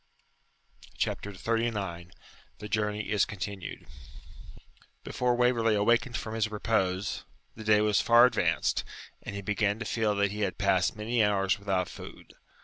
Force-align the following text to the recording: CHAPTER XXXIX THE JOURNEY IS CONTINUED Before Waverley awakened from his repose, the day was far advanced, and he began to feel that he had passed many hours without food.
CHAPTER 0.97 1.31
XXXIX 1.31 2.09
THE 2.57 2.67
JOURNEY 2.67 3.11
IS 3.11 3.23
CONTINUED 3.25 3.85
Before 5.03 5.35
Waverley 5.35 5.75
awakened 5.75 6.17
from 6.17 6.33
his 6.33 6.49
repose, 6.49 7.23
the 7.55 7.63
day 7.63 7.81
was 7.81 8.01
far 8.01 8.25
advanced, 8.25 8.83
and 9.21 9.35
he 9.35 9.43
began 9.43 9.77
to 9.77 9.85
feel 9.85 10.15
that 10.15 10.31
he 10.31 10.41
had 10.41 10.57
passed 10.57 10.95
many 10.95 11.23
hours 11.23 11.59
without 11.59 11.87
food. 11.87 12.33